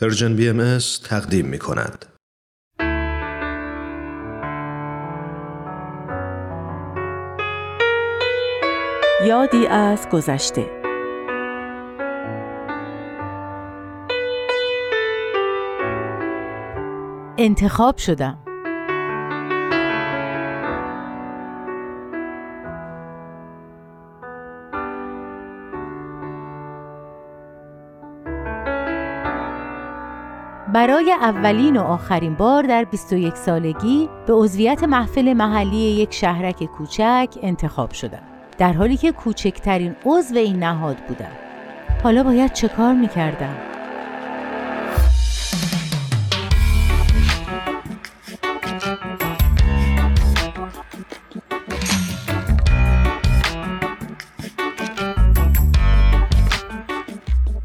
[0.00, 2.06] پرژن بی ام تقدیم می کند.
[9.26, 10.66] یادی از گذشته
[17.38, 18.41] انتخاب شدم
[30.72, 37.28] برای اولین و آخرین بار در 21 سالگی به عضویت محفل محلی یک شهرک کوچک
[37.42, 38.22] انتخاب شدم
[38.58, 41.32] در حالی که کوچکترین عضو این نهاد بودم
[42.02, 43.56] حالا باید چه کار می‌کردم؟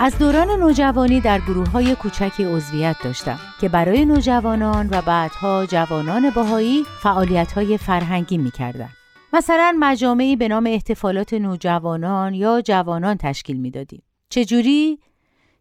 [0.00, 6.30] از دوران نوجوانی در گروه های کوچکی عضویت داشتم که برای نوجوانان و بعدها جوانان
[6.30, 8.88] باهایی فعالیت های فرهنگی می کردن.
[9.32, 14.02] مثلا مجامعی به نام احتفالات نوجوانان یا جوانان تشکیل می دادیم.
[14.28, 14.98] چجوری؟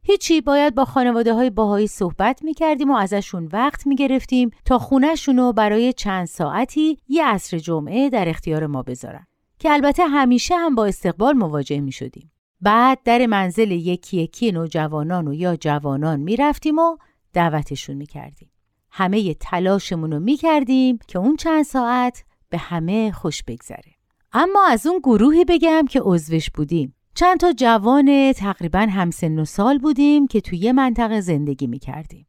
[0.04, 4.78] هیچی باید با خانواده های باهایی صحبت می کردیم و ازشون وقت می گرفتیم تا
[4.80, 9.28] خونهشون رو برای چند ساعتی یه عصر جمعه در اختیار ما بذارن.
[9.60, 12.32] که البته همیشه هم با استقبال مواجه می شدیم.
[12.62, 16.98] بعد در منزل یکی یکی نوجوانان و یا جوانان می‌رفتیم و
[17.34, 18.52] دعوتشون می‌کردیم.
[18.92, 23.92] همه تلاشمون رو می‌کردیم که اون چند ساعت به همه خوش بگذره.
[24.34, 26.94] اما از اون گروهی بگم که عضوش بودیم.
[27.16, 32.28] چند تا جوان تقریبا همسن و سال بودیم که توی منطقه زندگی می‌کردیم.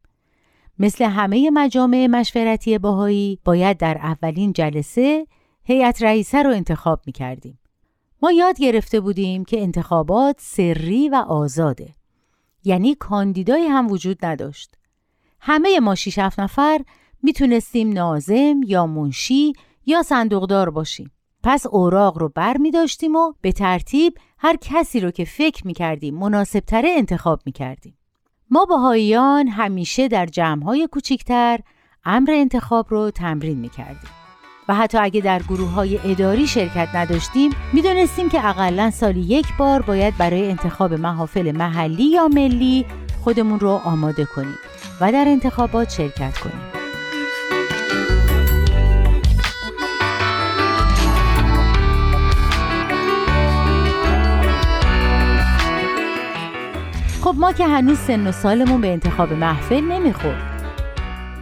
[0.79, 5.27] مثل همه مجامع مشورتی باهایی باید در اولین جلسه
[5.65, 7.59] هیئت رئیسه رو انتخاب می‌کردیم.
[8.23, 11.95] ما یاد گرفته بودیم که انتخابات سری و آزاده
[12.65, 14.75] یعنی کاندیدایی هم وجود نداشت
[15.41, 16.81] همه ما شیش هفت نفر
[17.23, 19.53] می‌تونستیم نازم یا منشی
[19.87, 21.11] یا صندوقدار باشیم
[21.43, 25.75] پس اوراق رو بر می داشتیم و به ترتیب هر کسی رو که فکر می
[25.75, 27.99] کردیم مناسب تره انتخاب می کردیم.
[28.51, 31.59] ما باهاییان همیشه در جمعهای کوچیکتر
[32.05, 34.18] امر انتخاب رو تمرین می کردیم.
[34.69, 39.83] و حتی اگه در گروه های اداری شرکت نداشتیم می‌دونستیم که اقلا سالی یک بار
[39.83, 42.87] باید برای انتخاب محافل محلی یا ملی
[43.25, 44.59] خودمون رو آماده کنیم
[45.01, 46.61] و در انتخابات شرکت کنیم.
[57.23, 60.43] خب ما که هنوز سن و سالمون به انتخاب محفل نمی‌خورد.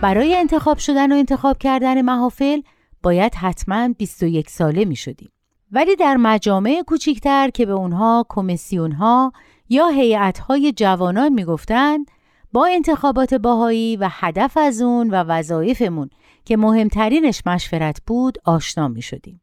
[0.01, 2.61] برای انتخاب شدن و انتخاب کردن محافل
[3.06, 5.31] باید حتما 21 ساله می شدیم.
[5.72, 9.33] ولی در مجامع کوچیکتر که به اونها کمیسیون ها
[9.69, 12.11] یا هیئت های جوانان می گفتند
[12.53, 16.11] با انتخابات باهایی و هدف از اون و وظایفمون
[16.45, 19.41] که مهمترینش مشورت بود آشنا می شدیم.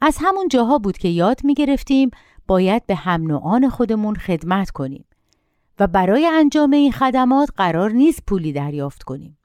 [0.00, 2.10] از همون جاها بود که یاد می گرفتیم
[2.46, 5.04] باید به هم نوعان خودمون خدمت کنیم
[5.78, 9.38] و برای انجام این خدمات قرار نیست پولی دریافت کنیم.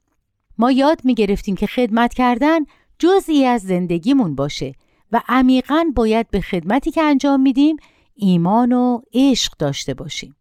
[0.58, 2.60] ما یاد می گرفتیم که خدمت کردن
[3.02, 4.74] جزئی از زندگیمون باشه
[5.12, 7.76] و عمیقا باید به خدمتی که انجام میدیم
[8.14, 10.36] ایمان و عشق داشته باشیم.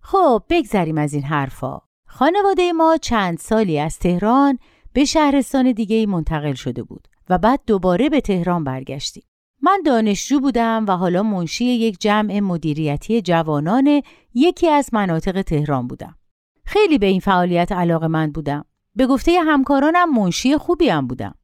[0.00, 1.80] خب بگذریم از این حرفا.
[2.06, 4.58] خانواده ما چند سالی از تهران
[4.92, 9.24] به شهرستان دیگه منتقل شده بود و بعد دوباره به تهران برگشتیم.
[9.62, 14.02] من دانشجو بودم و حالا منشی یک جمع مدیریتی جوانان
[14.34, 16.16] یکی از مناطق تهران بودم.
[16.64, 18.64] خیلی به این فعالیت علاقه من بودم.
[18.94, 21.34] به گفته همکارانم منشی خوبی هم بودم.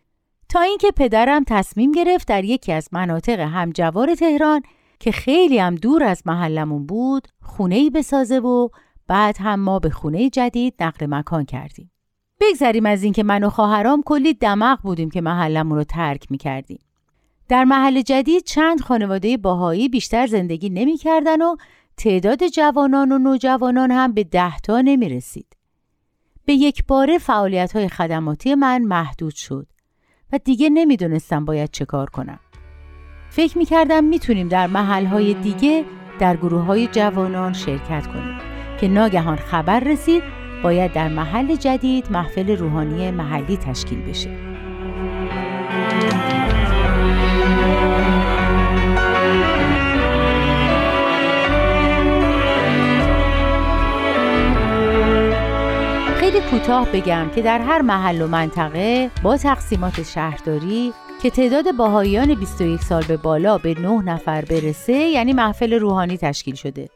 [0.48, 4.62] تا اینکه پدرم تصمیم گرفت در یکی از مناطق همجوار تهران
[5.00, 8.68] که خیلی هم دور از محلمون بود خونه ای بسازه و
[9.08, 11.90] بعد هم ما به خونه جدید نقل مکان کردیم.
[12.40, 16.78] بگذریم از اینکه من و خواهرام کلی دماغ بودیم که محلمون رو ترک می کردیم.
[17.48, 21.56] در محل جدید چند خانواده باهایی بیشتر زندگی نمی کردن و
[21.96, 25.56] تعداد جوانان و نوجوانان هم به ده تا نمی رسید.
[26.44, 29.66] به یک باره فعالیت های خدماتی من محدود شد
[30.32, 32.38] و دیگه نمی‌دونستم باید چه کار کنم.
[33.30, 35.84] فکر می‌کردم می‌تونیم در محلهای دیگه
[36.18, 38.38] در گروه های جوانان شرکت کنیم
[38.80, 40.22] که ناگهان خبر رسید
[40.62, 44.30] باید در محل جدید محفل روحانی محلی تشکیل بشه.
[56.36, 60.92] خیلی کوتاه بگم که در هر محل و منطقه با تقسیمات شهرداری
[61.22, 66.54] که تعداد باهایان 21 سال به بالا به 9 نفر برسه یعنی محفل روحانی تشکیل
[66.54, 66.88] شده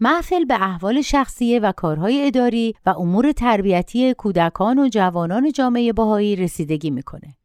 [0.00, 6.36] محفل به احوال شخصیه و کارهای اداری و امور تربیتی کودکان و جوانان جامعه باهایی
[6.36, 7.36] رسیدگی می‌کنه.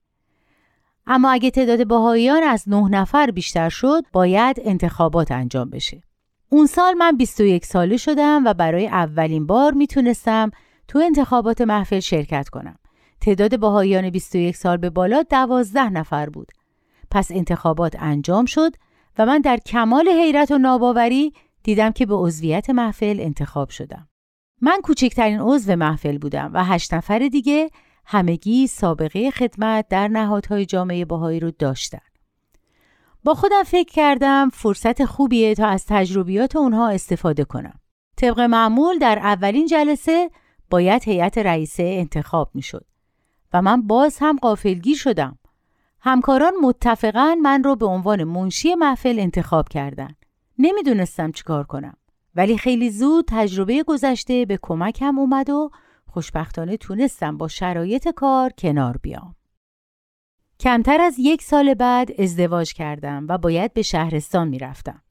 [1.07, 6.01] اما اگه تعداد باهاییان از نه نفر بیشتر شد باید انتخابات انجام بشه.
[6.49, 10.51] اون سال من 21 ساله شدم و برای اولین بار می‌تونستم
[10.87, 12.75] تو انتخابات محفل شرکت کنم.
[13.21, 16.51] تعداد باهاییان 21 سال به بالا 12 نفر بود.
[17.11, 18.71] پس انتخابات انجام شد
[19.17, 24.07] و من در کمال حیرت و ناباوری دیدم که به عضویت محفل انتخاب شدم.
[24.61, 27.69] من کوچکترین عضو محفل بودم و هشت نفر دیگه
[28.05, 31.99] همگی سابقه خدمت در نهادهای جامعه باهایی رو داشتن.
[33.23, 37.79] با خودم فکر کردم فرصت خوبیه تا از تجربیات اونها استفاده کنم.
[38.17, 40.29] طبق معمول در اولین جلسه
[40.69, 42.85] باید هیئت رئیسه انتخاب می شد
[43.53, 45.37] و من باز هم قافلگیر شدم.
[45.99, 50.25] همکاران متفقا من رو به عنوان منشی محفل انتخاب کردند.
[50.59, 51.97] نمی‌دونستم چیکار کنم
[52.35, 55.69] ولی خیلی زود تجربه گذشته به کمکم اومد و
[56.07, 59.35] خوشبختانه تونستم با شرایط کار کنار بیام.
[60.59, 65.01] کمتر از یک سال بعد ازدواج کردم و باید به شهرستان می‌رفتم.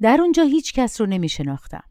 [0.00, 1.82] در اونجا هیچ کس رو نمی شناختم.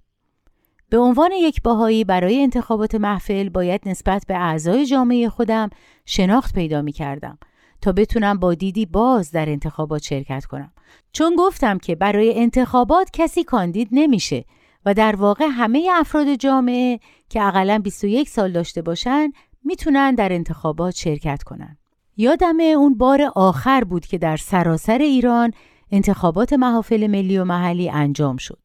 [0.90, 5.70] به عنوان یک باهایی برای انتخابات محفل باید نسبت به اعضای جامعه خودم
[6.06, 7.38] شناخت پیدا می کردم
[7.82, 10.72] تا بتونم با دیدی باز در انتخابات شرکت کنم.
[11.12, 14.46] چون گفتم که برای انتخابات کسی کاندید نمیشه
[14.86, 17.00] و در واقع همه افراد جامعه
[17.30, 19.32] که اقلا 21 سال داشته باشن
[19.64, 21.78] می‌تونن در انتخابات شرکت کنن.
[22.18, 25.52] یادم اون بار آخر بود که در سراسر ایران
[25.92, 28.60] انتخابات محافل ملی و محلی انجام شد.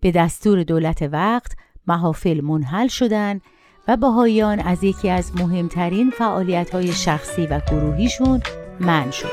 [0.00, 1.52] به دستور دولت وقت
[1.86, 3.40] محافل منحل شدن
[3.88, 8.40] و باهایان از یکی از مهمترین فعالیت های شخصی و گروهیشون
[8.80, 9.30] من شدن.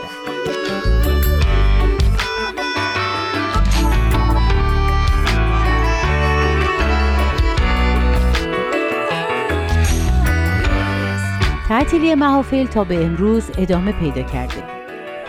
[11.67, 14.76] تعطیلی محافل تا به امروز ادامه پیدا کرده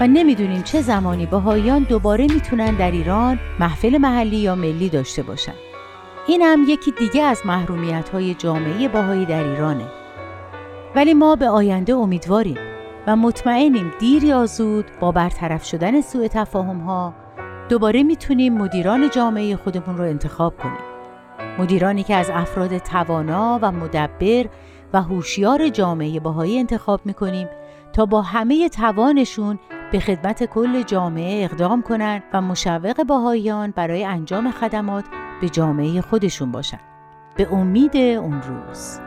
[0.01, 5.55] و نمی‌دونیم چه زمانی باهایان دوباره می‌تونن در ایران محفل محلی یا ملی داشته باشن.
[6.27, 9.87] این هم یکی دیگه از محرومیت های جامعه باهایی در ایرانه.
[10.97, 12.59] ولی ما به آینده امیدواریم
[13.07, 17.15] و مطمئنیم دیر یا زود با برطرف شدن سوء تفاهم ها
[17.69, 20.79] دوباره می‌تونیم مدیران جامعه خودمون رو انتخاب کنیم.
[21.59, 24.47] مدیرانی که از افراد توانا و مدبر
[24.93, 27.49] و هوشیار جامعه باهایی انتخاب می‌کنیم
[27.93, 29.59] تا با همه توانشون
[29.93, 35.05] به خدمت کل جامعه اقدام کنند و مشوق باهاییان برای انجام خدمات
[35.41, 36.81] به جامعه خودشون باشند.
[37.37, 39.01] به امید اون روز